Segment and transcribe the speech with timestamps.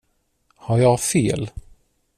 [0.55, 1.51] Har jag fel?